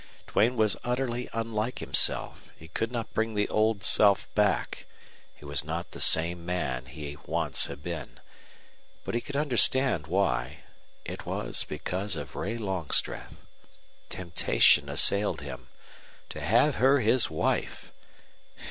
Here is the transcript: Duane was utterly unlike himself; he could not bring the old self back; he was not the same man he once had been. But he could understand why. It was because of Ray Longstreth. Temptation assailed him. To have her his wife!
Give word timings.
Duane 0.25 0.55
was 0.57 0.75
utterly 0.83 1.29
unlike 1.31 1.77
himself; 1.77 2.49
he 2.57 2.67
could 2.67 2.91
not 2.91 3.13
bring 3.13 3.35
the 3.35 3.47
old 3.49 3.83
self 3.83 4.27
back; 4.33 4.87
he 5.35 5.45
was 5.45 5.63
not 5.63 5.91
the 5.91 6.01
same 6.01 6.43
man 6.43 6.87
he 6.87 7.19
once 7.27 7.67
had 7.67 7.83
been. 7.83 8.19
But 9.05 9.13
he 9.13 9.21
could 9.21 9.35
understand 9.35 10.07
why. 10.07 10.61
It 11.05 11.27
was 11.27 11.65
because 11.65 12.15
of 12.15 12.35
Ray 12.35 12.57
Longstreth. 12.57 13.43
Temptation 14.09 14.89
assailed 14.89 15.41
him. 15.41 15.67
To 16.29 16.41
have 16.41 16.77
her 16.77 16.99
his 17.01 17.29
wife! 17.29 17.91